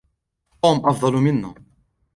[0.61, 1.53] توم أفضل منا.